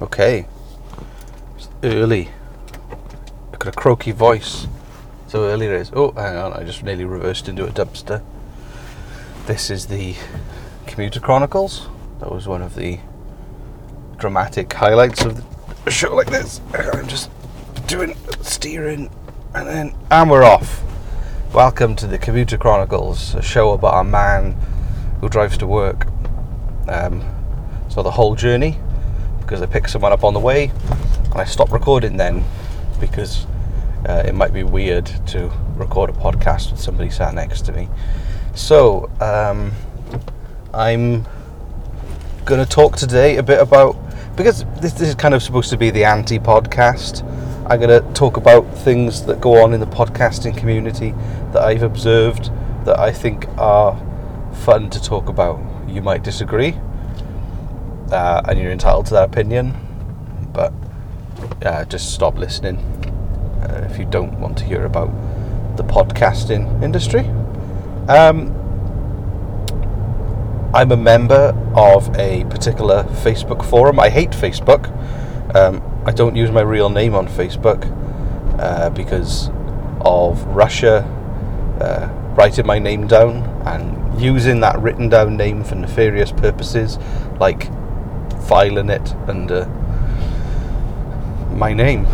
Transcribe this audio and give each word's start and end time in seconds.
Okay. 0.00 0.46
It's 1.56 1.68
early. 1.82 2.28
I've 3.52 3.58
got 3.58 3.74
a 3.74 3.76
croaky 3.76 4.12
voice. 4.12 4.68
So 5.26 5.44
early 5.44 5.66
it 5.66 5.72
is. 5.72 5.90
Oh, 5.92 6.12
hang 6.12 6.36
on. 6.36 6.52
I 6.52 6.62
just 6.62 6.84
nearly 6.84 7.04
reversed 7.04 7.48
into 7.48 7.66
a 7.66 7.70
dumpster. 7.70 8.22
This 9.46 9.70
is 9.70 9.86
the 9.86 10.14
Commuter 10.86 11.18
Chronicles. 11.18 11.88
That 12.20 12.30
was 12.30 12.46
one 12.46 12.62
of 12.62 12.76
the 12.76 13.00
dramatic 14.18 14.72
highlights 14.72 15.24
of 15.24 15.44
the 15.84 15.90
show 15.90 16.14
like 16.14 16.30
this. 16.30 16.60
I'm 16.74 17.08
just 17.08 17.30
doing 17.86 18.16
steering 18.42 19.10
and 19.54 19.66
then. 19.66 19.96
And 20.12 20.30
we're 20.30 20.44
off. 20.44 20.82
Welcome 21.52 21.96
to 21.96 22.06
the 22.06 22.18
Commuter 22.18 22.56
Chronicles, 22.56 23.34
a 23.34 23.42
show 23.42 23.72
about 23.72 23.98
a 23.98 24.04
man 24.04 24.52
who 25.20 25.28
drives 25.28 25.58
to 25.58 25.66
work. 25.66 26.06
Um, 26.86 27.24
so 27.88 28.02
the 28.02 28.12
whole 28.12 28.34
journey, 28.36 28.78
because 29.48 29.62
I 29.62 29.66
pick 29.66 29.88
someone 29.88 30.12
up 30.12 30.24
on 30.24 30.34
the 30.34 30.40
way, 30.40 30.70
and 31.30 31.40
I 31.40 31.44
stop 31.44 31.72
recording 31.72 32.18
then, 32.18 32.44
because 33.00 33.46
uh, 34.06 34.22
it 34.26 34.34
might 34.34 34.52
be 34.52 34.62
weird 34.62 35.06
to 35.28 35.50
record 35.74 36.10
a 36.10 36.12
podcast 36.12 36.70
with 36.70 36.78
somebody 36.78 37.08
sat 37.08 37.32
next 37.32 37.62
to 37.62 37.72
me. 37.72 37.88
So 38.54 39.10
um, 39.22 39.72
I'm 40.74 41.26
going 42.44 42.62
to 42.62 42.66
talk 42.70 42.98
today 42.98 43.38
a 43.38 43.42
bit 43.42 43.58
about 43.58 43.96
because 44.36 44.66
this, 44.82 44.92
this 44.92 45.08
is 45.08 45.14
kind 45.14 45.32
of 45.32 45.42
supposed 45.42 45.70
to 45.70 45.78
be 45.78 45.88
the 45.88 46.04
anti-podcast. 46.04 47.22
I'm 47.70 47.80
going 47.80 48.02
to 48.02 48.12
talk 48.12 48.36
about 48.36 48.70
things 48.76 49.24
that 49.24 49.40
go 49.40 49.64
on 49.64 49.72
in 49.72 49.80
the 49.80 49.86
podcasting 49.86 50.58
community 50.58 51.12
that 51.52 51.62
I've 51.62 51.82
observed 51.82 52.50
that 52.84 52.98
I 52.98 53.12
think 53.12 53.48
are 53.56 53.98
fun 54.56 54.90
to 54.90 55.02
talk 55.02 55.30
about. 55.30 55.58
You 55.88 56.02
might 56.02 56.22
disagree, 56.22 56.78
uh, 58.12 58.42
and 58.48 58.58
you're 58.58 58.72
entitled 58.72 59.06
to 59.06 59.14
that 59.14 59.24
opinion, 59.24 59.74
but 60.52 60.72
uh, 61.62 61.84
just 61.84 62.12
stop 62.14 62.36
listening 62.38 62.76
uh, 63.62 63.86
if 63.90 63.98
you 63.98 64.04
don't 64.04 64.38
want 64.40 64.56
to 64.58 64.64
hear 64.64 64.84
about 64.84 65.10
the 65.76 65.84
podcasting 65.84 66.82
industry. 66.82 67.20
Um, 68.08 68.54
I'm 70.74 70.92
a 70.92 70.96
member 70.96 71.54
of 71.74 72.14
a 72.16 72.44
particular 72.44 73.04
Facebook 73.04 73.64
forum. 73.64 73.98
I 73.98 74.10
hate 74.10 74.30
Facebook. 74.30 74.86
Um, 75.54 75.82
I 76.04 76.12
don't 76.12 76.36
use 76.36 76.50
my 76.50 76.60
real 76.60 76.90
name 76.90 77.14
on 77.14 77.26
Facebook 77.26 77.84
uh, 78.58 78.90
because 78.90 79.50
of 80.00 80.44
Russia 80.46 81.04
uh, 81.80 82.08
writing 82.34 82.66
my 82.66 82.78
name 82.78 83.06
down 83.06 83.42
and 83.66 84.20
using 84.20 84.60
that 84.60 84.78
written 84.80 85.08
down 85.08 85.36
name 85.36 85.64
for 85.64 85.74
nefarious 85.74 86.32
purposes, 86.32 86.98
like 87.40 87.70
filing 88.46 88.90
it 88.90 89.14
under 89.26 89.66
my 91.52 91.72
name. 91.72 92.06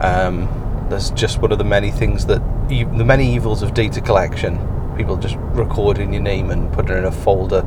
Um, 0.00 0.48
that's 0.88 1.10
just 1.10 1.40
one 1.40 1.52
of 1.52 1.58
the 1.58 1.64
many 1.64 1.90
things 1.90 2.26
that 2.26 2.42
e- 2.70 2.84
the 2.84 3.04
many 3.04 3.34
evils 3.34 3.62
of 3.62 3.74
data 3.74 4.00
collection. 4.00 4.58
People 4.96 5.16
just 5.16 5.36
recording 5.54 6.12
your 6.12 6.22
name 6.22 6.50
and 6.50 6.72
putting 6.72 6.92
it 6.92 6.98
in 6.98 7.04
a 7.04 7.12
folder 7.12 7.60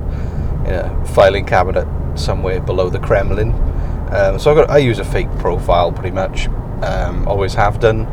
in 0.66 0.74
a 0.74 1.06
filing 1.08 1.46
cabinet 1.46 1.88
somewhere 2.18 2.60
below 2.60 2.90
the 2.90 3.00
Kremlin. 3.00 3.52
Um, 4.12 4.40
so 4.40 4.52
I 4.52 4.56
got 4.56 4.70
I 4.70 4.78
use 4.78 5.00
a 5.00 5.06
fake 5.06 5.30
profile 5.40 5.92
pretty 5.92 6.12
much. 6.12 6.48
Um, 6.84 7.28
always 7.28 7.54
have 7.56 7.80
done 7.80 8.06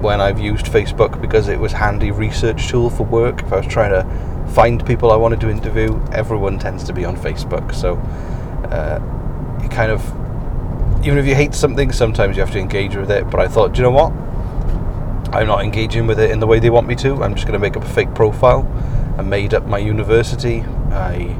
when 0.00 0.20
I've 0.20 0.38
used 0.38 0.66
Facebook 0.66 1.20
because 1.20 1.48
it 1.48 1.58
was 1.58 1.72
handy 1.72 2.10
research 2.10 2.68
tool 2.68 2.90
for 2.90 3.04
work. 3.04 3.42
If 3.42 3.52
I 3.52 3.56
was 3.58 3.66
trying 3.66 3.90
to 3.90 4.52
find 4.52 4.84
people 4.86 5.10
I 5.10 5.16
wanted 5.16 5.40
to 5.40 5.50
interview, 5.50 6.00
everyone 6.12 6.58
tends 6.58 6.84
to 6.84 6.92
be 6.92 7.04
on 7.04 7.16
Facebook. 7.16 7.74
So 7.74 7.96
uh, 8.70 9.00
you 9.64 9.70
kind 9.70 9.90
of 9.90 10.02
even 11.04 11.18
if 11.18 11.26
you 11.26 11.34
hate 11.34 11.54
something, 11.54 11.92
sometimes 11.92 12.36
you 12.36 12.42
have 12.42 12.52
to 12.52 12.58
engage 12.58 12.96
with 12.96 13.10
it. 13.10 13.28
But 13.30 13.40
I 13.40 13.48
thought, 13.48 13.74
do 13.74 13.78
you 13.78 13.82
know 13.82 13.90
what? 13.90 14.10
I'm 15.34 15.46
not 15.46 15.62
engaging 15.62 16.06
with 16.06 16.18
it 16.18 16.30
in 16.30 16.40
the 16.40 16.46
way 16.46 16.60
they 16.60 16.70
want 16.70 16.86
me 16.86 16.94
to. 16.96 17.22
I'm 17.22 17.34
just 17.34 17.46
going 17.46 17.52
to 17.52 17.58
make 17.58 17.76
up 17.76 17.84
a 17.84 17.88
fake 17.88 18.14
profile. 18.14 18.66
I 19.18 19.22
made 19.22 19.52
up 19.52 19.66
my 19.66 19.78
university. 19.78 20.62
I 20.90 21.38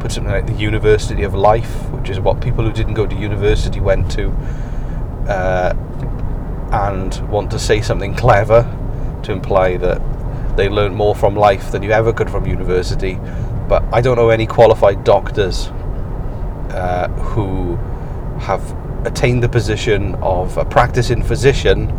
put 0.00 0.12
something 0.12 0.32
like 0.32 0.46
the 0.46 0.54
University 0.54 1.24
of 1.24 1.34
Life, 1.34 1.90
which 1.90 2.08
is 2.08 2.20
what 2.20 2.40
people 2.40 2.64
who 2.64 2.72
didn't 2.72 2.94
go 2.94 3.06
to 3.06 3.14
university 3.14 3.80
went 3.80 4.10
to, 4.12 4.30
uh, 5.28 5.74
and 6.72 7.30
want 7.30 7.50
to 7.50 7.58
say 7.58 7.82
something 7.82 8.14
clever 8.14 8.62
to 9.24 9.32
imply 9.32 9.76
that 9.76 10.00
they 10.56 10.68
learned 10.68 10.96
more 10.96 11.14
from 11.14 11.36
life 11.36 11.70
than 11.70 11.82
you 11.82 11.90
ever 11.90 12.12
could 12.12 12.30
from 12.30 12.46
university. 12.46 13.18
But 13.68 13.84
I 13.92 14.00
don't 14.00 14.16
know 14.16 14.30
any 14.30 14.46
qualified 14.46 15.04
doctors 15.04 15.70
uh, 16.72 17.08
who 17.08 17.76
have 18.40 18.62
attained 19.06 19.42
the 19.42 19.48
position 19.48 20.14
of 20.16 20.56
a 20.56 20.64
practicing 20.64 21.22
physician 21.22 21.92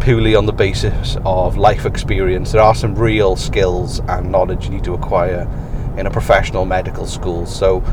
purely 0.00 0.34
on 0.34 0.46
the 0.46 0.52
basis 0.52 1.16
of 1.24 1.56
life 1.56 1.86
experience. 1.86 2.52
There 2.52 2.60
are 2.60 2.74
some 2.74 2.94
real 2.94 3.36
skills 3.36 4.00
and 4.00 4.32
knowledge 4.32 4.64
you 4.64 4.70
need 4.70 4.84
to 4.84 4.94
acquire 4.94 5.48
in 5.96 6.06
a 6.06 6.10
professional 6.10 6.64
medical 6.64 7.06
school. 7.06 7.46
So 7.46 7.84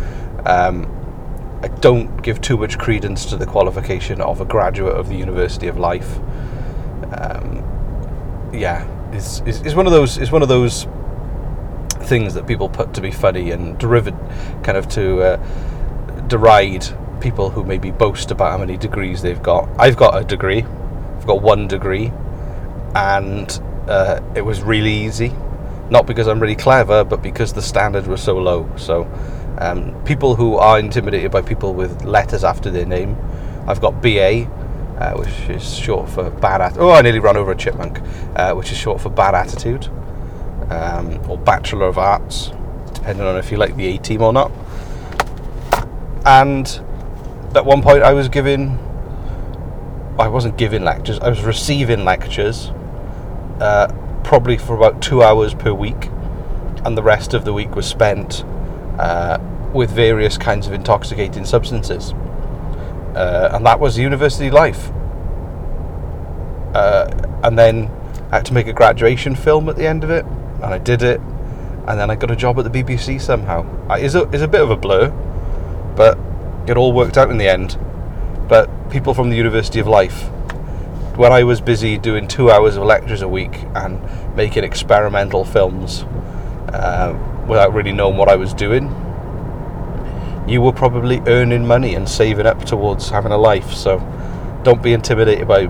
um, 0.46 0.88
I 1.62 1.68
don't 1.68 2.24
give 2.24 2.42
too 2.42 2.58
much 2.58 2.78
credence 2.78 3.26
to 3.26 3.38
the 3.38 3.46
qualification 3.46 4.22
of 4.22 4.42
a 4.42 4.46
graduate 4.46 4.96
of 4.96 5.10
the 5.10 5.16
University 5.16 5.68
of 5.68 5.78
Life. 5.78 6.18
Um, 7.12 7.64
yeah, 8.54 8.88
it's 9.12 9.42
is 9.42 9.76
one 9.76 9.86
of 9.86 9.92
those 9.92 10.18
is 10.18 10.32
one 10.32 10.42
of 10.42 10.50
those 10.50 10.88
things 12.04 12.34
that 12.34 12.48
people 12.48 12.70
put 12.70 12.94
to 12.94 13.02
be 13.02 13.12
funny 13.12 13.52
and 13.52 13.78
derived, 13.78 14.16
kind 14.64 14.78
of 14.78 14.88
to 14.90 15.22
uh, 15.22 15.48
deride 16.30 16.86
people 17.20 17.50
who 17.50 17.64
maybe 17.64 17.92
boast 17.92 18.32
about 18.32 18.52
how 18.52 18.58
many 18.58 18.78
degrees 18.78 19.22
they've 19.22 19.44
got. 19.44 19.68
I've 19.78 19.98
got 19.98 20.20
a 20.20 20.24
degree. 20.24 20.64
I've 20.64 21.28
got 21.28 21.42
one 21.42 21.68
degree, 21.68 22.14
and 22.96 23.62
uh, 23.88 24.22
it 24.36 24.42
was 24.42 24.62
really 24.62 24.94
easy. 24.94 25.34
Not 25.90 26.06
because 26.06 26.28
I'm 26.28 26.40
really 26.40 26.56
clever, 26.56 27.04
but 27.04 27.22
because 27.22 27.52
the 27.54 27.62
standard 27.62 28.08
was 28.08 28.22
so 28.22 28.38
low. 28.38 28.70
So, 28.78 29.10
um, 29.58 30.02
people 30.06 30.36
who 30.36 30.56
are 30.56 30.80
intimidated 30.80 31.32
by 31.32 31.42
people 31.42 31.74
with 31.74 32.06
letters 32.06 32.44
after 32.44 32.70
their 32.70 32.86
name, 32.86 33.18
I've 33.68 33.82
got 33.82 34.02
BA, 34.02 34.46
uh, 35.00 35.14
which 35.18 35.50
is 35.50 35.76
short 35.76 36.10
for 36.10 36.30
bad. 36.30 36.62
At- 36.62 36.78
oh, 36.78 36.92
I 36.92 37.02
nearly 37.02 37.20
ran 37.20 37.38
over 37.38 37.52
a 37.52 37.58
chipmunk, 37.58 38.00
uh, 38.36 38.54
which 38.54 38.72
is 38.72 38.78
short 38.78 39.02
for 39.02 39.10
bad 39.10 39.34
attitude, 39.34 39.88
um, 40.70 41.20
or 41.28 41.38
Bachelor 41.38 41.88
of 41.88 41.98
Arts, 41.98 42.52
depending 42.94 43.26
on 43.26 43.36
if 43.38 43.52
you 43.52 43.58
like 43.58 43.76
the 43.76 43.88
A 43.88 43.98
team 43.98 44.22
or 44.22 44.32
not. 44.32 44.52
And 46.26 46.68
at 47.56 47.66
one 47.66 47.82
point, 47.82 48.04
I 48.04 48.14
was 48.14 48.30
giving. 48.30 48.78
I 50.20 50.28
wasn't 50.28 50.58
giving 50.58 50.84
lectures. 50.84 51.18
I 51.20 51.30
was 51.30 51.42
receiving 51.44 52.04
lectures, 52.04 52.72
uh, 53.62 53.88
probably 54.24 54.58
for 54.58 54.76
about 54.76 55.02
two 55.02 55.24
hours 55.24 55.54
per 55.54 55.74
week, 55.74 56.10
and 56.84 56.98
the 56.98 57.04
rest 57.04 57.34
of 57.34 57.46
the 57.46 57.54
week 57.54 57.76
was 57.76 57.88
spent 57.88 58.44
uh, 59.00 59.40
with 59.74 59.90
various 59.90 60.38
kinds 60.38 60.68
of 60.68 60.74
intoxicating 60.74 61.46
substances. 61.46 62.14
Uh, 63.16 63.50
and 63.54 63.66
that 63.66 63.80
was 63.80 63.98
university 63.98 64.52
life. 64.52 64.92
Uh, 66.74 67.10
and 67.44 67.58
then 67.58 67.90
I 68.32 68.38
had 68.38 68.46
to 68.46 68.54
make 68.54 68.68
a 68.68 68.74
graduation 68.74 69.36
film 69.36 69.70
at 69.70 69.78
the 69.78 69.88
end 69.88 70.04
of 70.04 70.10
it, 70.10 70.26
and 70.26 70.66
I 70.66 70.78
did 70.78 71.02
it. 71.02 71.22
And 71.88 72.00
then 72.00 72.12
I 72.12 72.16
got 72.16 72.30
a 72.30 72.36
job 72.36 72.60
at 72.60 72.72
the 72.72 72.84
BBC 72.84 73.20
somehow. 73.20 73.66
I, 73.90 74.00
it's, 74.00 74.14
a, 74.14 74.24
it's 74.30 74.44
a 74.44 74.48
bit 74.48 74.62
of 74.62 74.70
a 74.70 74.76
blur, 74.76 75.12
but 76.00 76.18
it 76.66 76.78
all 76.78 76.94
worked 76.94 77.18
out 77.18 77.30
in 77.30 77.38
the 77.38 77.50
end. 77.50 77.78
But 78.48 78.70
people 78.90 79.14
from 79.14 79.30
the 79.30 79.36
University 79.36 79.82
of 79.82 79.88
Life, 79.88 80.30
when 81.18 81.34
I 81.34 81.44
was 81.44 81.60
busy 81.60 81.98
doing 81.98 82.26
two 82.26 82.50
hours 82.50 82.78
of 82.78 82.84
lectures 82.84 83.22
a 83.22 83.28
week 83.28 83.66
and 83.76 84.02
making 84.34 84.64
experimental 84.64 85.44
films 85.44 86.04
uh, 86.72 87.14
without 87.50 87.74
really 87.74 87.92
knowing 87.92 88.16
what 88.16 88.30
I 88.30 88.38
was 88.38 88.54
doing, 88.54 88.86
you 90.48 90.62
were 90.62 90.72
probably 90.72 91.20
earning 91.28 91.68
money 91.68 91.96
and 91.96 92.08
saving 92.08 92.46
up 92.46 92.64
towards 92.64 93.10
having 93.10 93.34
a 93.34 93.38
life. 93.38 93.74
So 93.74 94.00
don't 94.64 94.82
be 94.82 94.94
intimidated 94.94 95.50
by 95.50 95.68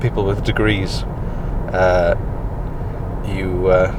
people 0.00 0.24
with 0.24 0.42
degrees. 0.42 1.02
Uh, 1.02 2.14
you 3.28 3.68
uh, 3.68 3.92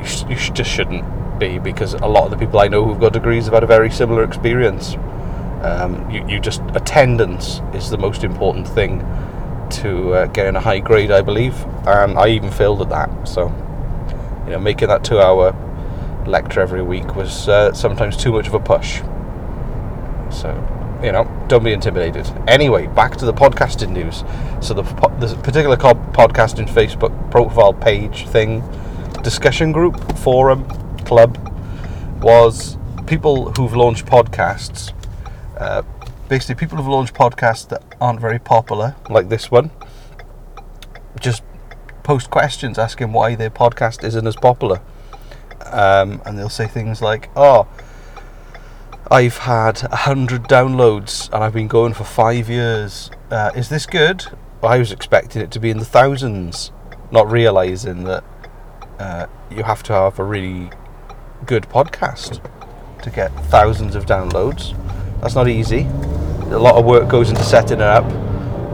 you, 0.00 0.04
sh- 0.04 0.24
you 0.28 0.36
sh- 0.36 0.50
just 0.50 0.72
shouldn't 0.72 1.04
be 1.38 1.58
because 1.58 1.94
a 1.94 2.06
lot 2.06 2.24
of 2.24 2.30
the 2.30 2.36
people 2.36 2.60
I 2.60 2.68
know 2.68 2.84
who've 2.84 3.00
got 3.00 3.12
degrees 3.12 3.44
have 3.44 3.54
had 3.54 3.62
a 3.64 3.66
very 3.66 3.90
similar 3.90 4.24
experience. 4.24 4.96
Um, 5.62 6.10
you, 6.10 6.26
you 6.28 6.40
just 6.40 6.60
attendance 6.74 7.60
is 7.72 7.90
the 7.90 7.98
most 7.98 8.24
important 8.24 8.68
thing 8.68 9.00
to 9.70 10.14
uh, 10.14 10.26
getting 10.26 10.56
a 10.56 10.60
high 10.60 10.78
grade, 10.78 11.10
I 11.10 11.22
believe, 11.22 11.54
and 11.86 12.18
I 12.18 12.28
even 12.28 12.50
failed 12.50 12.82
at 12.82 12.90
that. 12.90 13.28
So, 13.28 13.48
you 14.44 14.52
know, 14.52 14.58
making 14.58 14.88
that 14.88 15.04
two-hour 15.04 15.56
lecture 16.26 16.60
every 16.60 16.82
week 16.82 17.16
was 17.16 17.48
uh, 17.48 17.72
sometimes 17.72 18.16
too 18.16 18.32
much 18.32 18.46
of 18.46 18.54
a 18.54 18.60
push. 18.60 19.00
So, 20.30 20.50
you 21.02 21.12
know, 21.12 21.24
don't 21.48 21.64
be 21.64 21.72
intimidated. 21.72 22.30
Anyway, 22.46 22.86
back 22.88 23.16
to 23.16 23.24
the 23.24 23.32
podcasting 23.32 23.90
news. 23.90 24.24
So 24.60 24.74
the 24.74 24.82
po- 24.82 25.08
particular 25.42 25.76
co- 25.76 25.94
podcasting 25.94 26.68
Facebook 26.68 27.30
profile 27.30 27.72
page 27.72 28.26
thing, 28.28 28.62
discussion 29.22 29.72
group, 29.72 30.16
forum, 30.18 30.66
club, 31.04 31.38
was 32.22 32.76
people 33.06 33.52
who've 33.52 33.74
launched 33.74 34.06
podcasts 34.06 34.92
uh, 35.56 35.82
basically 36.28 36.54
people 36.54 36.78
who've 36.78 36.88
launched 36.88 37.14
podcasts 37.14 37.68
that 37.68 37.82
aren't 38.00 38.20
very 38.20 38.38
popular, 38.38 38.96
like 39.08 39.28
this 39.28 39.50
one. 39.50 39.70
Just 41.20 41.42
post 42.02 42.30
questions 42.30 42.78
asking 42.78 43.12
why 43.12 43.34
their 43.34 43.50
podcast 43.50 44.04
isn't 44.04 44.26
as 44.26 44.36
popular, 44.36 44.80
um, 45.66 46.20
and 46.24 46.38
they'll 46.38 46.48
say 46.48 46.66
things 46.66 47.00
like, 47.00 47.30
"Oh." 47.36 47.66
I've 49.10 49.36
had 49.36 49.82
a 49.92 49.96
hundred 49.96 50.44
downloads 50.44 51.30
and 51.30 51.44
I've 51.44 51.52
been 51.52 51.68
going 51.68 51.92
for 51.92 52.04
five 52.04 52.48
years. 52.48 53.10
Uh, 53.30 53.50
is 53.54 53.68
this 53.68 53.84
good? 53.84 54.24
I 54.62 54.78
was 54.78 54.90
expecting 54.92 55.42
it 55.42 55.50
to 55.50 55.60
be 55.60 55.68
in 55.68 55.76
the 55.76 55.84
thousands, 55.84 56.72
not 57.12 57.30
realizing 57.30 58.04
that 58.04 58.24
uh, 58.98 59.26
you 59.50 59.64
have 59.64 59.82
to 59.84 59.92
have 59.92 60.18
a 60.18 60.24
really 60.24 60.70
good 61.44 61.64
podcast 61.64 62.40
to 63.02 63.10
get 63.10 63.28
thousands 63.46 63.94
of 63.94 64.06
downloads. 64.06 64.74
That's 65.20 65.34
not 65.34 65.48
easy. 65.48 65.82
A 66.50 66.58
lot 66.58 66.76
of 66.76 66.84
work 66.84 67.08
goes 67.08 67.28
into 67.30 67.42
setting 67.42 67.78
it 67.78 67.82
up. 67.82 68.04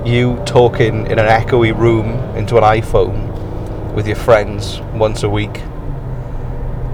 You 0.06 0.40
talking 0.46 1.06
in 1.06 1.18
an 1.18 1.26
echoey 1.26 1.76
room 1.76 2.06
into 2.36 2.56
an 2.56 2.62
iPhone 2.62 3.92
with 3.94 4.06
your 4.06 4.16
friends 4.16 4.80
once 4.94 5.24
a 5.24 5.28
week 5.28 5.62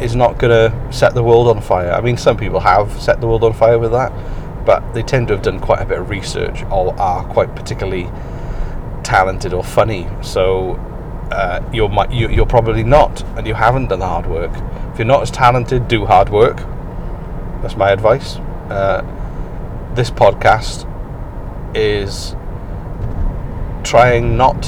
is 0.01 0.15
not 0.15 0.39
going 0.39 0.51
to 0.51 0.93
set 0.93 1.15
the 1.15 1.23
world 1.23 1.49
on 1.49 1.61
fire. 1.61 1.93
I 1.93 2.01
mean, 2.01 2.17
some 2.17 2.37
people 2.37 2.61
have 2.61 3.01
set 3.01 3.21
the 3.21 3.27
world 3.27 3.45
on 3.45 3.53
fire 3.53 3.79
with 3.79 3.93
that, 3.93 4.13
but 4.65 4.93
they 4.93 5.03
tend 5.03 5.29
to 5.29 5.35
have 5.35 5.43
done 5.43 5.61
quite 5.61 5.81
a 5.81 5.85
bit 5.85 5.99
of 5.99 6.11
research 6.11 6.63
or 6.65 6.99
are 6.99 7.25
quite 7.33 7.55
particularly 7.55 8.11
talented 9.05 9.53
or 9.53 9.63
funny. 9.63 10.09
So 10.23 10.73
uh, 11.31 11.63
you're 11.73 11.91
you, 12.11 12.29
you're 12.29 12.47
probably 12.47 12.83
not, 12.83 13.23
and 13.37 13.47
you 13.47 13.55
haven't 13.55 13.89
done 13.89 14.01
the 14.01 14.07
hard 14.07 14.27
work. 14.27 14.53
If 14.97 15.01
you're 15.01 15.09
not 15.09 15.21
as 15.21 15.31
talented, 15.31 15.89
do 15.89 16.07
hard 16.07 16.31
work. 16.31 16.57
That's 17.61 17.77
my 17.77 17.91
advice. 17.91 18.37
Uh, 18.71 19.03
this 19.95 20.11
podcast 20.11 20.87
is 21.77 22.35
trying 23.87 24.39
not 24.39 24.63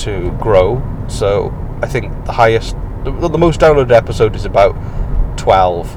to 0.00 0.32
grow. 0.32 0.82
So 1.08 1.50
I 1.80 1.86
think 1.86 2.26
the 2.26 2.32
highest 2.32 2.76
the, 3.04 3.10
the 3.10 3.38
most 3.38 3.58
downloaded 3.58 3.90
episode 3.90 4.36
is 4.36 4.44
about 4.44 4.76
12 5.38 5.90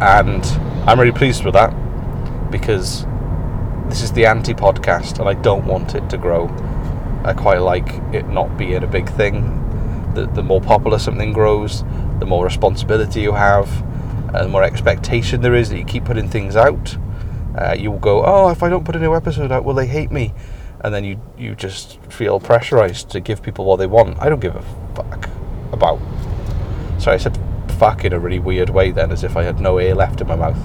and 0.00 0.42
I'm 0.88 0.98
really 0.98 1.12
pleased 1.12 1.44
with 1.44 1.52
that 1.52 1.74
because 2.50 3.04
this 3.90 4.00
is 4.00 4.12
the 4.12 4.24
anti 4.24 4.54
podcast 4.54 5.18
and 5.18 5.28
I 5.28 5.34
don't 5.34 5.66
want 5.66 5.94
it 5.94 6.08
to 6.08 6.16
grow. 6.16 6.48
I 7.22 7.34
quite 7.34 7.58
like 7.58 7.86
it 8.14 8.26
not 8.28 8.56
being 8.56 8.82
a 8.82 8.86
big 8.86 9.10
thing. 9.10 9.60
The, 10.14 10.26
the 10.26 10.42
more 10.42 10.60
popular 10.60 10.98
something 10.98 11.32
grows, 11.32 11.82
the 12.18 12.26
more 12.26 12.44
responsibility 12.44 13.20
you 13.20 13.32
have, 13.32 13.68
and 14.28 14.46
the 14.46 14.48
more 14.48 14.62
expectation 14.62 15.42
there 15.42 15.54
is 15.54 15.70
that 15.70 15.78
you 15.78 15.84
keep 15.84 16.04
putting 16.04 16.28
things 16.28 16.56
out. 16.56 16.96
Uh, 17.56 17.74
you 17.78 17.90
will 17.90 18.00
go, 18.00 18.24
oh, 18.24 18.48
if 18.48 18.62
I 18.62 18.68
don't 18.68 18.84
put 18.84 18.96
a 18.96 18.98
new 18.98 19.14
episode 19.14 19.52
out, 19.52 19.64
will 19.64 19.74
they 19.74 19.86
hate 19.86 20.10
me? 20.10 20.32
And 20.80 20.92
then 20.92 21.04
you 21.04 21.20
you 21.38 21.54
just 21.54 21.98
feel 22.12 22.40
pressurized 22.40 23.10
to 23.10 23.20
give 23.20 23.42
people 23.42 23.64
what 23.64 23.76
they 23.76 23.86
want. 23.86 24.20
I 24.20 24.28
don't 24.28 24.40
give 24.40 24.56
a 24.56 24.62
fuck 24.94 25.30
about. 25.72 25.98
Sorry, 26.98 27.14
I 27.14 27.18
said 27.18 27.38
fuck 27.78 28.04
in 28.04 28.12
a 28.12 28.18
really 28.18 28.38
weird 28.38 28.70
way 28.70 28.90
then, 28.90 29.10
as 29.10 29.24
if 29.24 29.36
I 29.36 29.42
had 29.42 29.60
no 29.60 29.78
air 29.78 29.94
left 29.94 30.20
in 30.20 30.26
my 30.26 30.36
mouth. 30.36 30.58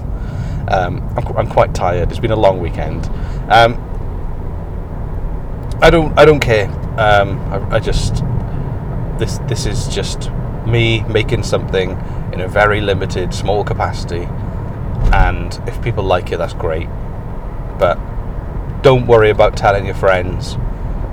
Um, 0.68 1.00
I'm, 1.16 1.36
I'm, 1.36 1.48
quite 1.48 1.74
tired. 1.74 2.10
It's 2.10 2.20
been 2.20 2.30
a 2.30 2.36
long 2.36 2.60
weekend. 2.60 3.06
Um, 3.50 3.74
I 5.82 5.90
don't. 5.90 6.16
I 6.18 6.24
don't 6.24 6.40
care. 6.40 6.68
Um, 6.98 7.40
I, 7.52 7.76
I 7.76 7.80
just. 7.80 8.22
This. 9.20 9.38
This 9.48 9.66
is 9.66 9.86
just 9.88 10.30
me 10.66 11.02
making 11.02 11.42
something 11.42 11.90
in 12.32 12.40
a 12.40 12.48
very 12.48 12.80
limited, 12.80 13.34
small 13.34 13.62
capacity, 13.62 14.26
and 15.12 15.60
if 15.68 15.80
people 15.82 16.04
like 16.04 16.32
it, 16.32 16.38
that's 16.38 16.54
great. 16.54 16.88
But 17.78 17.98
don't 18.80 19.06
worry 19.06 19.28
about 19.28 19.58
telling 19.58 19.84
your 19.84 19.94
friends. 19.94 20.56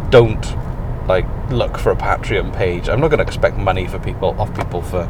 Don't 0.09 0.56
like 1.06 1.25
look 1.50 1.77
for 1.77 1.92
a 1.92 1.98
Patreon 1.98 2.56
page. 2.56 2.88
I'm 2.88 3.01
not 3.01 3.09
going 3.09 3.18
to 3.18 3.25
expect 3.25 3.57
money 3.57 3.88
for 3.88 4.00
people 4.00 4.39
off 4.39 4.56
people 4.56 4.81
for 4.81 5.06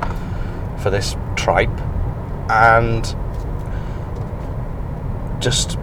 for 0.81 0.89
this 0.89 1.15
tripe, 1.35 1.69
and 2.49 3.03
just 5.39 5.77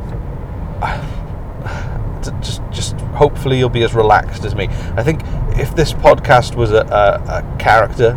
just 2.40 2.60
just 2.72 3.00
hopefully 3.14 3.60
you'll 3.60 3.68
be 3.68 3.84
as 3.84 3.94
relaxed 3.94 4.44
as 4.44 4.56
me. 4.56 4.66
I 4.96 5.04
think 5.04 5.22
if 5.58 5.74
this 5.74 5.92
podcast 5.92 6.54
was 6.54 6.72
a, 6.72 6.82
a, 6.82 7.38
a 7.38 7.56
character 7.58 8.16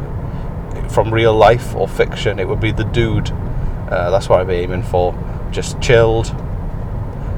from 0.89 1.13
real 1.13 1.33
life 1.33 1.75
or 1.75 1.87
fiction, 1.87 2.39
it 2.39 2.47
would 2.47 2.59
be 2.59 2.71
the 2.71 2.85
dude. 2.85 3.31
Uh, 3.31 4.09
that's 4.09 4.29
what 4.29 4.39
I'm 4.41 4.49
aiming 4.49 4.83
for. 4.83 5.13
Just 5.51 5.79
chilled. 5.81 6.27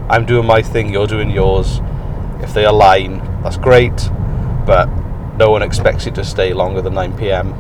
I'm 0.10 0.26
doing 0.26 0.46
my 0.46 0.62
thing. 0.62 0.92
You're 0.92 1.08
doing 1.08 1.30
yours. 1.30 1.80
If 2.42 2.54
they 2.54 2.66
align, 2.66 3.20
that's 3.44 3.58
great 3.58 4.10
but 4.70 4.88
no 5.36 5.50
one 5.50 5.64
expects 5.64 6.06
you 6.06 6.12
to 6.12 6.24
stay 6.24 6.54
longer 6.54 6.80
than 6.80 6.94
9 6.94 7.18
pm. 7.18 7.54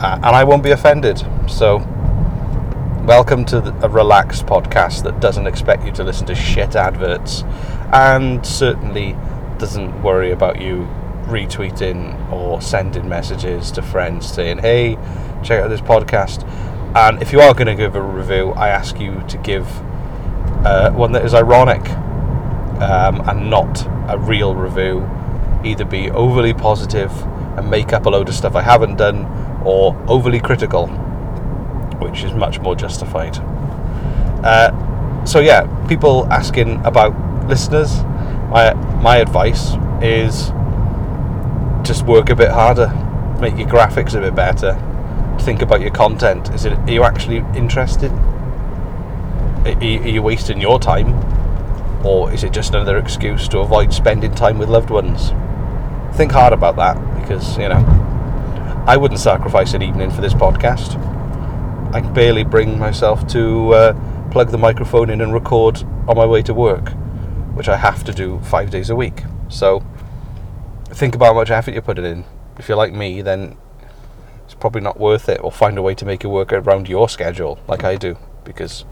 Uh, 0.00 0.14
and 0.14 0.26
I 0.26 0.44
won't 0.44 0.62
be 0.62 0.70
offended. 0.70 1.20
So, 1.48 1.78
welcome 3.02 3.44
to 3.46 3.60
the, 3.60 3.74
a 3.84 3.88
relaxed 3.88 4.46
podcast 4.46 5.02
that 5.02 5.18
doesn't 5.18 5.48
expect 5.48 5.84
you 5.84 5.90
to 5.90 6.04
listen 6.04 6.28
to 6.28 6.36
shit 6.36 6.76
adverts 6.76 7.42
and 7.92 8.46
certainly 8.46 9.16
doesn't 9.58 10.04
worry 10.04 10.30
about 10.30 10.60
you 10.60 10.82
retweeting 11.30 12.30
or 12.32 12.60
sending 12.60 13.08
messages 13.08 13.70
to 13.72 13.82
friends 13.82 14.30
saying, 14.30 14.58
hey, 14.58 14.96
check 15.42 15.62
out 15.62 15.68
this 15.68 15.80
podcast. 15.80 16.46
And 16.94 17.22
if 17.22 17.32
you 17.32 17.40
are 17.40 17.54
going 17.54 17.68
to 17.68 17.74
give 17.74 17.94
a 17.94 18.02
review, 18.02 18.50
I 18.50 18.68
ask 18.68 18.98
you 19.00 19.22
to 19.28 19.38
give 19.38 19.66
uh, 20.66 20.90
one 20.92 21.12
that 21.12 21.24
is 21.24 21.34
ironic 21.34 21.88
um, 22.80 23.20
and 23.28 23.48
not 23.48 23.86
a 24.08 24.18
real 24.18 24.54
review 24.54 25.08
either 25.64 25.84
be 25.84 26.10
overly 26.10 26.54
positive 26.54 27.10
and 27.56 27.70
make 27.70 27.92
up 27.92 28.06
a 28.06 28.08
load 28.10 28.28
of 28.28 28.34
stuff 28.34 28.54
I 28.54 28.62
haven't 28.62 28.96
done, 28.96 29.26
or 29.64 29.96
overly 30.08 30.40
critical, 30.40 30.86
which 31.98 32.22
is 32.24 32.32
much 32.32 32.60
more 32.60 32.74
justified. 32.74 33.36
Uh, 34.42 35.24
so 35.24 35.40
yeah, 35.40 35.66
people 35.86 36.26
asking 36.32 36.84
about 36.84 37.14
listeners, 37.46 38.02
my 38.50 38.72
my 39.02 39.18
advice 39.18 39.74
is 40.00 40.50
just 41.90 42.06
work 42.06 42.30
a 42.30 42.36
bit 42.36 42.50
harder, 42.50 42.86
make 43.40 43.58
your 43.58 43.66
graphics 43.66 44.14
a 44.14 44.20
bit 44.20 44.32
better, 44.32 44.78
think 45.40 45.60
about 45.60 45.80
your 45.80 45.90
content. 45.90 46.48
Is 46.54 46.64
it 46.64 46.72
are 46.72 46.90
you 46.92 47.02
actually 47.02 47.38
interested? 47.58 48.12
Are 49.66 49.84
you 49.84 50.22
wasting 50.22 50.60
your 50.60 50.78
time, 50.78 51.12
or 52.06 52.32
is 52.32 52.44
it 52.44 52.52
just 52.52 52.74
another 52.74 52.96
excuse 52.96 53.48
to 53.48 53.58
avoid 53.58 53.92
spending 53.92 54.32
time 54.32 54.56
with 54.56 54.68
loved 54.68 54.90
ones? 54.90 55.32
think 56.14 56.30
hard 56.30 56.52
about 56.52 56.76
that 56.76 56.94
because, 57.20 57.58
you 57.58 57.68
know, 57.68 57.84
I 58.86 58.96
wouldn't 58.96 59.18
sacrifice 59.18 59.74
an 59.74 59.82
evening 59.82 60.12
for 60.12 60.20
this 60.20 60.34
podcast. 60.34 60.94
I 61.92 62.00
can 62.02 62.14
barely 62.14 62.44
bring 62.44 62.78
myself 62.78 63.26
to 63.28 63.74
uh, 63.74 64.30
plug 64.30 64.50
the 64.50 64.58
microphone 64.58 65.10
in 65.10 65.20
and 65.22 65.32
record 65.32 65.82
on 66.06 66.16
my 66.16 66.26
way 66.26 66.42
to 66.42 66.54
work, 66.54 66.90
which 67.54 67.68
I 67.68 67.76
have 67.76 68.04
to 68.04 68.12
do 68.12 68.38
five 68.44 68.70
days 68.70 68.90
a 68.90 68.94
week. 68.94 69.22
So 69.48 69.82
think 70.92 71.14
about 71.14 71.26
how 71.26 71.34
much 71.34 71.50
effort 71.50 71.72
you're 71.72 71.82
putting 71.82 72.04
in. 72.04 72.24
If 72.58 72.68
you're 72.68 72.76
like 72.76 72.92
me, 72.92 73.22
then 73.22 73.56
it's 74.44 74.54
probably 74.54 74.80
not 74.80 74.98
worth 74.98 75.28
it, 75.28 75.40
or 75.42 75.52
find 75.52 75.78
a 75.78 75.82
way 75.82 75.94
to 75.94 76.04
make 76.04 76.24
it 76.24 76.28
work 76.28 76.52
around 76.52 76.88
your 76.88 77.08
schedule, 77.08 77.58
like 77.68 77.84
I 77.84 77.96
do, 77.96 78.16
because 78.44 78.84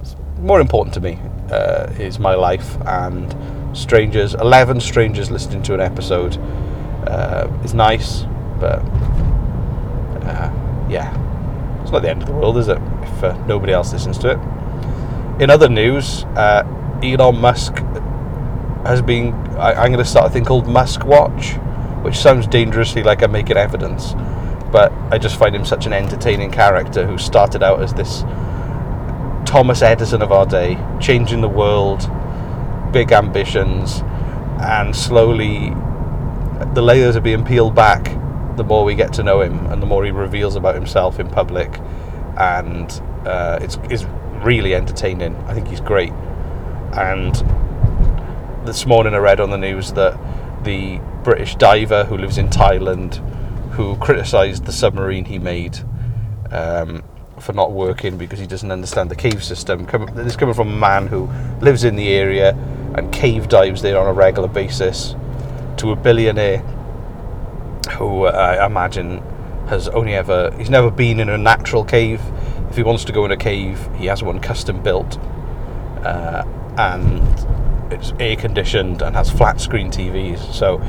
it's 0.00 0.16
more 0.38 0.60
important 0.60 0.94
to 0.94 1.00
me 1.00 1.18
uh, 1.50 1.92
is 1.98 2.18
my 2.18 2.34
life 2.34 2.76
and 2.86 3.34
strangers, 3.76 4.34
11 4.34 4.80
strangers 4.80 5.30
listening 5.30 5.62
to 5.64 5.74
an 5.74 5.80
episode 5.80 6.36
uh, 7.06 7.48
is 7.64 7.74
nice, 7.74 8.22
but 8.58 8.80
uh, 10.24 10.50
yeah, 10.88 11.12
it's 11.82 11.90
not 11.90 12.02
the 12.02 12.10
end 12.10 12.22
of 12.22 12.28
the 12.28 12.34
world, 12.34 12.56
is 12.58 12.68
it? 12.68 12.78
If 13.02 13.24
uh, 13.24 13.46
nobody 13.46 13.72
else 13.72 13.92
listens 13.92 14.18
to 14.18 14.30
it. 14.32 15.42
In 15.42 15.50
other 15.50 15.68
news, 15.68 16.24
uh, 16.36 16.64
Elon 17.02 17.36
Musk 17.40 17.76
has 18.88 19.02
been. 19.02 19.34
I, 19.58 19.84
am 19.84 19.92
going 19.92 19.98
to 19.98 20.04
start 20.04 20.26
a 20.26 20.30
thing 20.30 20.44
called 20.44 20.66
Musk 20.66 21.04
Watch, 21.04 21.52
which 22.02 22.16
sounds 22.16 22.46
dangerously 22.46 23.02
like 23.02 23.22
I'm 23.22 23.32
making 23.32 23.56
evidence, 23.56 24.14
but 24.72 24.92
I 25.10 25.18
just 25.18 25.38
find 25.38 25.54
him 25.54 25.64
such 25.64 25.86
an 25.86 25.92
entertaining 25.92 26.50
character 26.50 27.06
who 27.06 27.18
started 27.18 27.62
out 27.62 27.82
as 27.82 27.92
this 27.92 28.22
Thomas 29.48 29.82
Edison 29.82 30.22
of 30.22 30.32
our 30.32 30.46
day, 30.46 30.78
changing 31.00 31.42
the 31.42 31.48
world 31.48 32.00
big 32.92 33.12
ambitions, 33.12 34.00
and 34.60 34.96
slowly 34.96 35.70
the 36.74 36.82
layers 36.82 37.14
are 37.14 37.20
being 37.20 37.44
peeled 37.44 37.74
back 37.74 38.04
the 38.56 38.64
more 38.64 38.84
we 38.84 38.94
get 38.94 39.12
to 39.12 39.22
know 39.22 39.40
him 39.40 39.66
and 39.66 39.80
the 39.80 39.86
more 39.86 40.04
he 40.04 40.10
reveals 40.10 40.56
about 40.56 40.74
himself 40.74 41.20
in 41.20 41.28
public. 41.28 41.78
And 42.36 42.90
uh, 43.24 43.58
it's, 43.62 43.78
it's 43.84 44.04
really 44.44 44.74
entertaining. 44.74 45.36
I 45.46 45.54
think 45.54 45.68
he's 45.68 45.80
great. 45.80 46.12
And 46.92 47.36
this 48.68 48.84
morning 48.84 49.14
I 49.14 49.16
read 49.16 49.40
on 49.40 49.48
the 49.48 49.56
news 49.56 49.94
that 49.94 50.12
the 50.62 51.00
British 51.24 51.56
diver 51.56 52.04
who 52.04 52.18
lives 52.18 52.36
in 52.36 52.48
Thailand, 52.48 53.14
who 53.70 53.96
criticised 53.96 54.66
the 54.66 54.72
submarine 54.72 55.24
he 55.24 55.38
made, 55.38 55.78
um, 56.50 57.02
for 57.40 57.54
not 57.54 57.72
working 57.72 58.18
because 58.18 58.38
he 58.38 58.46
doesn't 58.46 58.70
understand 58.70 59.10
the 59.10 59.16
cave 59.16 59.42
system. 59.42 59.86
This 60.12 60.26
is 60.26 60.36
coming 60.36 60.54
from 60.54 60.68
a 60.68 60.76
man 60.76 61.06
who 61.06 61.30
lives 61.62 61.82
in 61.82 61.96
the 61.96 62.08
area 62.10 62.50
and 62.94 63.10
cave 63.10 63.48
dives 63.48 63.80
there 63.80 63.98
on 63.98 64.06
a 64.06 64.12
regular 64.12 64.48
basis 64.48 65.16
to 65.78 65.92
a 65.92 65.96
billionaire 65.96 66.58
who 67.92 68.24
uh, 68.24 68.58
I 68.60 68.66
imagine 68.66 69.22
has 69.68 69.88
only 69.88 70.12
ever 70.12 70.54
he's 70.58 70.68
never 70.68 70.90
been 70.90 71.20
in 71.20 71.30
a 71.30 71.38
natural 71.38 71.84
cave. 71.84 72.20
If 72.68 72.76
he 72.76 72.82
wants 72.82 73.04
to 73.06 73.12
go 73.12 73.24
in 73.24 73.30
a 73.30 73.36
cave, 73.38 73.88
he 73.96 74.04
has 74.06 74.22
one 74.22 74.40
custom 74.40 74.82
built, 74.82 75.16
uh, 76.04 76.44
and 76.76 77.47
it's 77.90 78.12
air 78.18 78.36
conditioned 78.36 79.02
and 79.02 79.14
has 79.16 79.30
flat 79.30 79.60
screen 79.60 79.90
TVs. 79.90 80.52
So, 80.52 80.80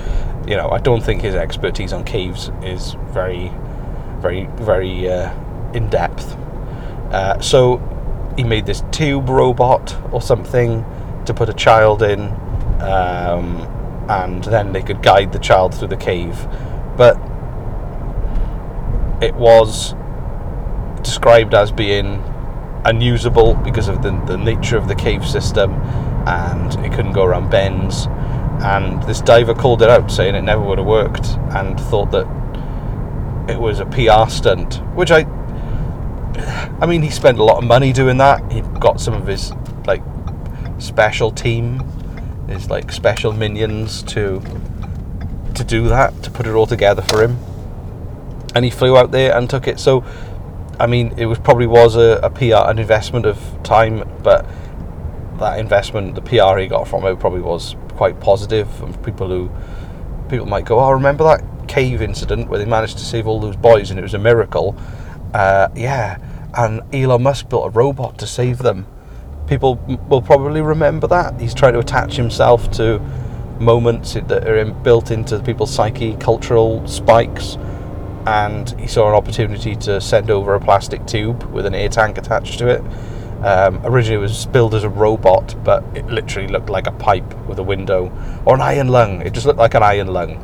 you 0.48 0.56
know, 0.56 0.70
I 0.70 0.80
don't 0.80 1.02
think 1.02 1.22
his 1.22 1.36
expertise 1.36 1.94
on 1.94 2.04
caves 2.04 2.52
is 2.62 2.96
very, 3.10 3.52
very, 4.20 4.46
very 4.58 5.10
uh, 5.10 5.34
in 5.74 5.90
depth. 5.90 6.36
Uh, 7.12 7.40
so, 7.40 7.78
he 8.38 8.44
made 8.44 8.66
this 8.66 8.84
tube 8.92 9.30
robot 9.30 9.98
or 10.14 10.22
something 10.22 10.86
to 11.26 11.34
put 11.34 11.50
a 11.50 11.54
child 11.54 12.04
in, 12.04 12.22
um, 12.82 13.68
and 14.10 14.44
then 14.46 14.72
they 14.72 14.82
could 14.82 15.02
guide 15.02 15.34
the 15.34 15.40
child 15.40 15.76
through 15.76 15.90
the 15.90 15.98
cave. 15.98 16.48
But 16.96 17.18
it 19.22 19.36
was 19.36 19.94
described 21.02 21.54
as 21.54 21.72
being 21.72 22.24
unusable 22.86 23.56
because 23.56 23.88
of 23.88 24.02
the, 24.02 24.12
the 24.26 24.38
nature 24.38 24.78
of 24.78 24.88
the 24.88 24.96
cave 24.96 25.28
system 25.28 25.74
and 26.26 26.74
it 26.86 26.92
couldn't 26.94 27.14
go 27.14 27.24
around 27.24 27.50
bends. 27.50 28.08
And 28.62 29.02
this 29.04 29.22
diver 29.22 29.54
called 29.54 29.82
it 29.82 29.90
out, 29.90 30.12
saying 30.12 30.36
it 30.36 30.42
never 30.42 30.62
would 30.62 30.78
have 30.78 30.88
worked, 30.88 31.28
and 31.52 31.80
thought 31.80 32.12
that 32.12 32.28
it 33.50 33.60
was 33.60 33.80
a 33.80 33.86
PR 33.86 34.30
stunt, 34.30 34.76
which 34.96 35.12
I. 35.12 35.26
I 36.82 36.86
mean, 36.86 37.02
he 37.02 37.10
spent 37.10 37.40
a 37.40 37.44
lot 37.44 37.58
of 37.58 37.64
money 37.64 37.92
doing 37.92 38.18
that. 38.18 38.52
He 38.52 38.62
got 38.62 39.02
some 39.02 39.14
of 39.14 39.28
his 39.28 39.52
like 39.86 40.04
special 40.78 41.32
team, 41.32 41.80
his 42.48 42.70
like 42.70 42.92
special 42.92 43.34
minions 43.34 44.04
to 44.04 44.42
to 45.56 45.64
do 45.64 45.88
that, 45.90 46.24
to 46.24 46.32
put 46.32 46.48
it 46.48 46.52
all 46.52 46.66
together 46.66 47.02
for 47.02 47.24
him. 47.24 47.38
And 48.56 48.66
he 48.66 48.72
flew 48.72 48.98
out 48.98 49.12
there 49.12 49.36
and 49.36 49.50
took 49.50 49.68
it. 49.68 49.80
So, 49.80 50.04
I 50.80 50.88
mean, 50.88 51.14
it 51.18 51.26
was 51.26 51.38
probably 51.40 51.68
was 51.68 51.96
a, 51.96 52.20
a 52.24 52.30
PR, 52.30 52.70
an 52.70 52.80
investment 52.80 53.26
of 53.26 53.40
time, 53.64 54.10
but 54.24 54.46
that 55.40 55.60
investment, 55.60 56.16
the 56.16 56.22
PR 56.22 56.60
he 56.60 56.68
got 56.68 56.88
from 56.88 57.06
it 57.06 57.20
probably 57.20 57.42
was 57.42 57.76
quite 57.96 58.20
positive, 58.20 58.68
and 58.82 59.02
people 59.04 59.28
who 59.28 59.50
people 60.30 60.46
might 60.46 60.66
go, 60.66 60.80
"Oh, 60.80 60.92
remember 60.92 61.24
that 61.24 61.42
cave 61.68 62.02
incident 62.02 62.50
where 62.50 62.60
they 62.60 62.66
managed 62.66 62.98
to 62.98 63.06
save 63.06 63.28
all 63.28 63.40
those 63.40 63.56
boys 63.56 63.90
and 63.90 64.00
it 64.00 64.04
was 64.04 64.14
a 64.14 64.20
miracle?" 64.20 64.76
Uh, 65.34 65.68
yeah, 65.76 66.18
and 66.56 66.82
Elon 66.94 67.24
Musk 67.24 67.50
built 67.50 67.68
a 67.68 67.70
robot 67.70 68.18
to 68.20 68.28
save 68.28 68.60
them. 68.60 68.86
People 69.48 69.80
will 70.08 70.22
probably 70.22 70.62
remember 70.62 71.08
that. 71.08 71.40
He's 71.40 71.54
trying 71.54 71.74
to 71.74 71.80
attach 71.80 72.16
himself 72.16 72.70
to 72.72 73.00
moments 73.60 74.14
that 74.14 74.48
are 74.48 74.66
built 74.66 75.12
into 75.12 75.40
people's 75.40 75.74
psyche, 75.74 76.16
cultural 76.16 76.88
spikes, 76.88 77.58
and 78.26 78.70
he 78.80 78.88
saw 78.88 79.10
an 79.10 79.16
opportunity 79.16 79.76
to 79.76 80.00
send 80.00 80.30
over 80.30 80.54
a 80.54 80.60
plastic 80.60 81.06
tube 81.06 81.44
with 81.46 81.66
an 81.66 81.74
air 81.74 81.90
tank 81.90 82.18
attached 82.18 82.60
to 82.60 82.68
it 82.68 82.84
um, 83.44 83.80
originally, 83.86 84.16
it 84.16 84.22
was 84.22 84.46
billed 84.48 84.76
as 84.76 84.84
a 84.84 84.90
robot, 84.90 85.56
but 85.64 85.84
it 85.96 86.06
literally 86.08 86.48
looked 86.48 86.70
like 86.70 86.88
a 86.88 86.92
pipe 86.92 87.34
with 87.48 87.58
a 87.60 87.64
window 87.64 88.12
or 88.46 88.56
an 88.56 88.62
iron 88.62 88.90
lung. 88.90 89.22
It 89.22 89.34
just 89.34 89.46
looked 89.46 89.60
like 89.60 89.76
an 89.76 89.84
iron 89.84 90.08
lung, 90.08 90.38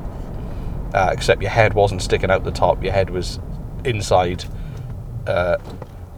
uh, 0.93 1.09
except 1.11 1.41
your 1.41 1.51
head 1.51 1.73
wasn't 1.73 2.01
sticking 2.01 2.31
out 2.31 2.43
the 2.45 2.51
top. 2.51 2.83
Your 2.83 2.93
head 2.93 3.09
was 3.09 3.39
inside. 3.83 4.45
Uh, 5.27 5.57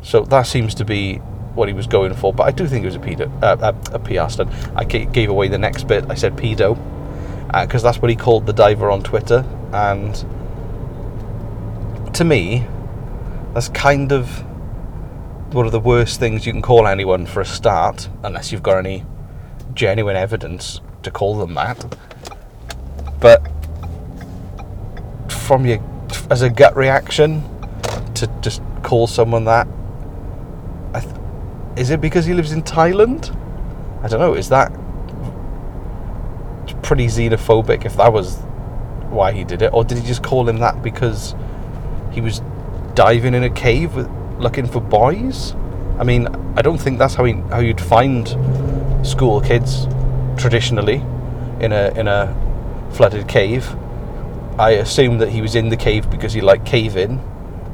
so 0.03 0.21
that 0.21 0.43
seems 0.43 0.75
to 0.75 0.85
be 0.85 1.15
what 1.55 1.67
he 1.67 1.73
was 1.73 1.87
going 1.87 2.13
for. 2.13 2.31
But 2.31 2.43
I 2.43 2.51
do 2.51 2.67
think 2.67 2.83
it 2.83 2.87
was 2.87 2.95
a 2.95 2.99
pedo, 2.99 3.43
uh, 3.43 3.73
a, 3.73 3.95
a 3.95 3.99
PR 3.99 4.31
stunt. 4.31 4.51
I 4.75 4.83
gave 4.83 5.29
away 5.29 5.47
the 5.47 5.57
next 5.57 5.87
bit. 5.87 6.05
I 6.09 6.13
said 6.13 6.35
pedo 6.35 6.75
because 7.47 7.83
uh, 7.83 7.87
that's 7.87 8.01
what 8.01 8.09
he 8.09 8.15
called 8.15 8.45
the 8.45 8.53
diver 8.53 8.91
on 8.91 9.01
Twitter, 9.01 9.45
and 9.73 10.13
to 12.13 12.23
me, 12.23 12.65
that's 13.53 13.69
kind 13.69 14.11
of 14.11 14.43
one 15.51 15.65
of 15.65 15.71
the 15.71 15.79
worst 15.79 16.19
things 16.19 16.45
you 16.45 16.51
can 16.51 16.61
call 16.61 16.87
anyone 16.87 17.25
for 17.25 17.41
a 17.41 17.45
start, 17.45 18.09
unless 18.23 18.51
you've 18.51 18.63
got 18.63 18.77
any 18.77 19.05
genuine 19.73 20.15
evidence 20.15 20.81
to 21.03 21.11
call 21.11 21.37
them 21.37 21.53
that. 21.53 21.97
But 23.19 23.41
from 25.29 25.65
your, 25.65 25.79
as 26.29 26.41
a 26.41 26.49
gut 26.49 26.75
reaction, 26.75 27.43
to 28.15 28.27
just 28.41 28.61
call 28.83 29.07
someone 29.07 29.45
that, 29.45 29.67
th- 30.93 31.05
is 31.77 31.91
it 31.91 32.01
because 32.01 32.25
he 32.25 32.33
lives 32.33 32.51
in 32.51 32.61
Thailand? 32.63 33.33
I 34.03 34.07
don't 34.07 34.19
know. 34.19 34.33
Is 34.33 34.49
that 34.49 34.71
pretty 36.83 37.07
xenophobic? 37.07 37.85
If 37.85 37.97
that 37.97 38.11
was 38.11 38.35
why 39.09 39.31
he 39.31 39.43
did 39.43 39.61
it, 39.61 39.73
or 39.73 39.83
did 39.85 39.97
he 39.97 40.05
just 40.05 40.23
call 40.23 40.47
him 40.47 40.57
that 40.59 40.83
because 40.83 41.35
he 42.11 42.19
was 42.19 42.41
diving 42.93 43.33
in 43.33 43.43
a 43.43 43.49
cave 43.49 43.95
with 43.95 44.09
looking 44.39 44.67
for 44.67 44.81
boys. 44.81 45.53
I 45.99 46.03
mean, 46.03 46.27
I 46.55 46.61
don't 46.61 46.77
think 46.77 46.99
that's 46.99 47.15
how 47.15 47.25
he, 47.25 47.33
how 47.33 47.59
you'd 47.59 47.81
find 47.81 48.27
school 49.05 49.41
kids 49.41 49.87
traditionally 50.37 51.03
in 51.59 51.71
a 51.71 51.91
in 51.97 52.07
a 52.07 52.35
flooded 52.93 53.27
cave. 53.27 53.75
I 54.59 54.71
assume 54.71 55.19
that 55.19 55.29
he 55.29 55.41
was 55.41 55.55
in 55.55 55.69
the 55.69 55.77
cave 55.77 56.09
because 56.09 56.33
he 56.33 56.41
liked 56.41 56.65
caving. 56.65 57.19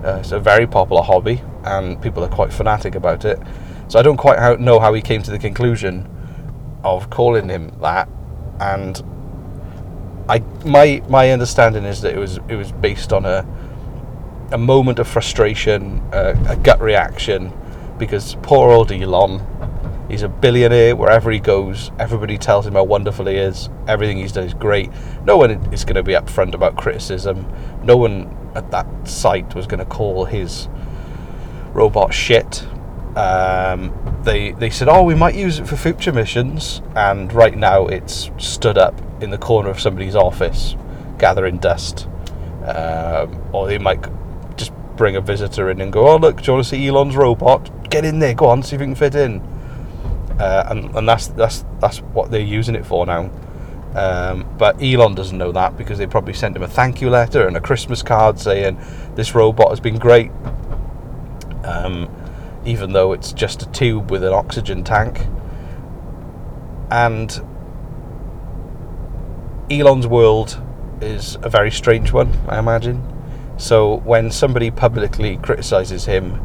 Uh, 0.03 0.17
it's 0.19 0.31
a 0.31 0.39
very 0.39 0.67
popular 0.67 1.01
hobby, 1.01 1.41
and 1.63 2.01
people 2.01 2.23
are 2.23 2.29
quite 2.29 2.51
fanatic 2.51 2.95
about 2.95 3.25
it. 3.25 3.39
So 3.87 3.99
I 3.99 4.01
don't 4.01 4.17
quite 4.17 4.39
how, 4.39 4.55
know 4.55 4.79
how 4.79 4.93
he 4.93 5.01
came 5.01 5.23
to 5.23 5.31
the 5.31 5.39
conclusion 5.39 6.09
of 6.83 7.09
calling 7.09 7.49
him 7.49 7.71
that. 7.81 8.09
And 8.59 9.01
I 10.29 10.39
my 10.65 11.01
my 11.09 11.31
understanding 11.31 11.83
is 11.83 12.01
that 12.01 12.13
it 12.13 12.19
was 12.19 12.39
it 12.47 12.55
was 12.55 12.71
based 12.71 13.13
on 13.13 13.25
a 13.25 13.45
a 14.53 14.57
moment 14.57 14.99
of 14.99 15.07
frustration, 15.07 16.01
a 16.13 16.55
gut 16.61 16.79
reaction, 16.79 17.51
because 17.97 18.35
poor 18.43 18.69
old 18.71 18.91
Elon, 18.91 19.41
he's 20.09 20.21
a 20.21 20.29
billionaire. 20.29 20.95
Wherever 20.95 21.31
he 21.31 21.39
goes, 21.39 21.91
everybody 21.97 22.37
tells 22.37 22.67
him 22.67 22.73
how 22.73 22.83
wonderful 22.83 23.25
he 23.25 23.35
is. 23.35 23.69
Everything 23.87 24.17
he's 24.17 24.31
done 24.31 24.43
is 24.43 24.53
great. 24.53 24.91
No 25.25 25.37
one 25.37 25.51
is 25.73 25.83
going 25.83 25.95
to 25.95 26.03
be 26.03 26.13
upfront 26.13 26.53
about 26.53 26.77
criticism. 26.77 27.51
No 27.83 27.97
one 27.97 28.37
at 28.53 28.69
that 28.69 29.07
site 29.07 29.55
was 29.55 29.65
going 29.65 29.79
to 29.79 29.85
call 29.85 30.25
his 30.25 30.69
robot 31.73 32.13
shit. 32.13 32.63
Um, 33.17 33.91
they 34.23 34.51
they 34.51 34.69
said, 34.69 34.87
"Oh, 34.87 35.03
we 35.03 35.15
might 35.15 35.35
use 35.35 35.59
it 35.59 35.67
for 35.67 35.75
future 35.75 36.11
missions," 36.11 36.81
and 36.95 37.33
right 37.33 37.57
now 37.57 37.87
it's 37.87 38.29
stood 38.37 38.77
up 38.77 39.01
in 39.21 39.31
the 39.31 39.37
corner 39.37 39.69
of 39.69 39.79
somebody's 39.79 40.15
office, 40.15 40.75
gathering 41.17 41.57
dust. 41.57 42.07
Um, 42.65 43.41
or 43.51 43.67
they 43.67 43.77
might 43.77 44.01
bring 44.95 45.15
a 45.15 45.21
visitor 45.21 45.69
in 45.69 45.81
and 45.81 45.91
go, 45.91 46.07
oh 46.07 46.17
look, 46.17 46.37
do 46.37 46.43
you 46.43 46.53
want 46.53 46.65
to 46.65 46.69
see 46.69 46.87
Elon's 46.87 47.15
robot? 47.15 47.89
Get 47.89 48.05
in 48.05 48.19
there, 48.19 48.33
go 48.33 48.47
on, 48.47 48.63
see 48.63 48.75
if 48.75 48.81
you 48.81 48.87
can 48.87 48.95
fit 48.95 49.15
in. 49.15 49.39
Uh, 50.39 50.67
and 50.69 50.95
and 50.95 51.07
that's 51.07 51.27
that's 51.27 51.63
that's 51.79 51.99
what 51.99 52.31
they're 52.31 52.41
using 52.41 52.75
it 52.75 52.85
for 52.85 53.05
now. 53.05 53.29
Um, 53.95 54.47
but 54.57 54.81
Elon 54.81 55.13
doesn't 55.13 55.37
know 55.37 55.51
that 55.51 55.77
because 55.77 55.99
they 55.99 56.07
probably 56.07 56.33
sent 56.33 56.55
him 56.55 56.63
a 56.63 56.67
thank 56.67 57.01
you 57.01 57.11
letter 57.11 57.47
and 57.47 57.55
a 57.55 57.61
Christmas 57.61 58.01
card 58.01 58.39
saying 58.39 58.79
this 59.13 59.35
robot 59.35 59.69
has 59.69 59.79
been 59.79 59.99
great. 59.99 60.31
Um, 61.63 62.09
even 62.65 62.93
though 62.93 63.13
it's 63.13 63.33
just 63.33 63.61
a 63.61 63.69
tube 63.71 64.09
with 64.09 64.23
an 64.23 64.33
oxygen 64.33 64.83
tank. 64.83 65.27
And 66.89 67.31
Elon's 69.69 70.07
world 70.07 70.61
is 71.01 71.37
a 71.41 71.49
very 71.49 71.71
strange 71.71 72.11
one, 72.11 72.33
I 72.47 72.59
imagine. 72.59 73.12
So 73.57 73.97
when 73.97 74.31
somebody 74.31 74.71
publicly 74.71 75.37
criticizes 75.37 76.05
him, 76.05 76.41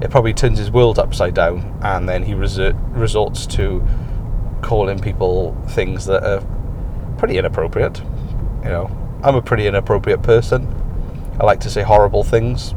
it 0.00 0.10
probably 0.10 0.34
turns 0.34 0.58
his 0.58 0.70
world 0.70 0.98
upside 0.98 1.34
down, 1.34 1.78
and 1.82 2.08
then 2.08 2.22
he 2.22 2.34
resort, 2.34 2.76
resorts 2.90 3.46
to 3.46 3.86
calling 4.62 4.98
people 4.98 5.56
things 5.70 6.06
that 6.06 6.22
are 6.22 6.46
pretty 7.18 7.38
inappropriate. 7.38 8.00
You 8.62 8.70
know, 8.70 9.18
I'm 9.22 9.36
a 9.36 9.42
pretty 9.42 9.66
inappropriate 9.66 10.22
person. 10.22 10.66
I 11.40 11.44
like 11.44 11.60
to 11.60 11.70
say 11.70 11.82
horrible 11.82 12.24
things 12.24 12.74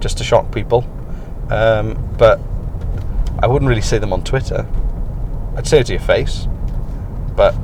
just 0.00 0.18
to 0.18 0.24
shock 0.24 0.52
people, 0.52 0.84
um, 1.50 2.14
but 2.18 2.40
I 3.42 3.46
wouldn't 3.46 3.68
really 3.68 3.82
say 3.82 3.98
them 3.98 4.12
on 4.12 4.24
Twitter. 4.24 4.66
I'd 5.56 5.66
say 5.66 5.80
it 5.80 5.86
to 5.86 5.92
your 5.92 6.02
face, 6.02 6.46
but 7.36 7.54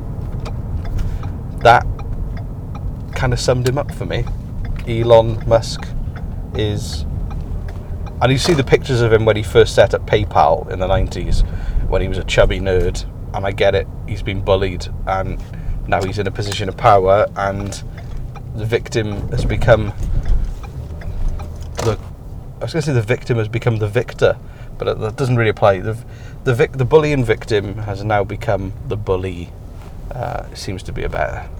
that 1.61 1.87
kind 3.15 3.33
of 3.33 3.41
summed 3.41 3.69
him 3.69 3.79
up 3.79 3.91
for 3.93 4.07
me. 4.07 4.25
Elon 4.87 5.47
Musk 5.49 5.87
is. 6.55 7.05
And 8.23 8.33
you 8.33 8.39
see 8.39 8.55
the 8.55 8.65
pictures 8.65 9.03
of 9.03 9.13
him 9.13 9.25
when 9.25 9.37
he 9.37 9.43
first 9.43 9.75
set 9.75 9.93
up 9.93 10.07
PayPal 10.07 10.71
in 10.71 10.79
the 10.79 10.87
90s, 10.87 11.47
when 11.89 12.01
he 12.01 12.09
was 12.09 12.17
a 12.19 12.25
chubby 12.25 12.61
nerd. 12.61 13.05
And 13.35 13.45
I 13.45 13.53
get 13.53 13.75
it, 13.75 13.87
he's 14.09 14.23
been 14.23 14.43
bullied, 14.43 14.87
and 15.07 15.39
now 15.87 16.03
he's 16.03 16.19
in 16.19 16.27
a 16.27 16.31
position 16.31 16.69
of 16.71 16.77
power, 16.77 17.27
and 17.37 17.83
the 18.55 18.65
victim 18.65 19.29
has 19.29 19.45
become 19.45 19.93
the 21.85 21.99
I 22.59 22.65
was 22.65 22.73
going 22.73 22.81
to 22.81 22.87
say 22.87 22.93
the 22.95 23.03
victim 23.03 23.37
has 23.37 23.49
become 23.49 23.77
the 23.77 23.89
victor, 23.89 24.39
but 24.79 24.99
that 24.99 25.17
doesn't 25.17 25.37
really 25.37 25.51
apply. 25.51 25.81
The 25.81 26.03
the 26.45 26.55
vic, 26.55 26.73
the 26.73 26.87
bullying 26.87 27.23
victim 27.23 27.77
has 27.79 28.03
now 28.03 28.25
become 28.25 28.73
the 28.89 28.97
bully. 28.97 29.51
Uh, 30.11 30.55
seems 30.55 30.83
to 30.85 30.93
be 30.93 31.03
a 31.03 31.09
better 31.09 31.51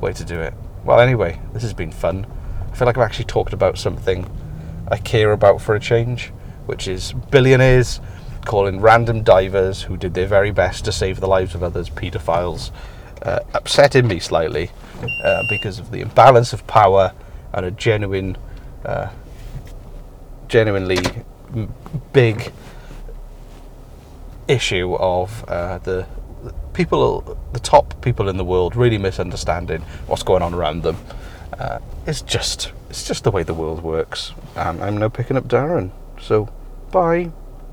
way 0.00 0.14
to 0.14 0.24
do 0.24 0.40
it. 0.40 0.54
Well, 0.84 0.98
anyway, 0.98 1.40
this 1.52 1.62
has 1.62 1.74
been 1.74 1.92
fun. 1.92 2.26
I 2.70 2.74
feel 2.76 2.86
like 2.86 2.96
I've 2.96 3.04
actually 3.04 3.26
talked 3.26 3.52
about 3.52 3.78
something 3.78 4.28
I 4.88 4.96
care 4.96 5.32
about 5.32 5.60
for 5.60 5.74
a 5.74 5.80
change, 5.80 6.28
which 6.66 6.88
is 6.88 7.12
billionaires 7.30 8.00
calling 8.44 8.80
random 8.80 9.22
divers 9.22 9.82
who 9.82 9.96
did 9.96 10.14
their 10.14 10.26
very 10.26 10.50
best 10.50 10.84
to 10.86 10.92
save 10.92 11.20
the 11.20 11.26
lives 11.26 11.54
of 11.54 11.62
others 11.62 11.90
paedophiles, 11.90 12.70
uh, 13.22 13.40
upsetting 13.54 14.08
me 14.08 14.18
slightly 14.18 14.70
uh, 15.24 15.42
because 15.48 15.78
of 15.78 15.90
the 15.90 16.00
imbalance 16.00 16.52
of 16.52 16.66
power 16.66 17.12
and 17.52 17.66
a 17.66 17.70
genuine, 17.70 18.36
uh, 18.84 19.08
genuinely 20.48 20.98
big 22.12 22.52
issue 24.48 24.94
of 24.94 25.44
uh, 25.48 25.78
the 25.78 26.06
the 26.42 26.52
people, 26.72 27.36
the 27.52 27.60
top 27.60 28.00
people 28.00 28.28
in 28.28 28.36
the 28.36 28.44
world, 28.44 28.74
really 28.74 28.98
misunderstanding 28.98 29.82
what's 30.06 30.22
going 30.22 30.42
on 30.42 30.54
around 30.54 30.82
them. 30.82 30.96
Uh, 31.58 31.78
it's 32.06 32.22
just, 32.22 32.72
it's 32.88 33.06
just 33.06 33.24
the 33.24 33.30
way 33.30 33.42
the 33.42 33.54
world 33.54 33.82
works. 33.82 34.32
And 34.56 34.82
I'm 34.82 34.98
now 34.98 35.08
picking 35.08 35.36
up 35.36 35.44
Darren. 35.44 35.90
So, 36.20 36.48
bye. 36.90 37.30